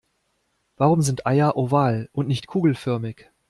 [0.77, 3.29] Warum sind Eier oval und nicht kugelförmig?